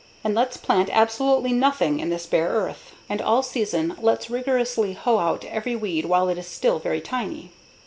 [0.23, 2.93] And let's plant absolutely nothing in this bare earth.
[3.07, 7.51] And all season let's rigorously hoe out every weed while it is still very tiny.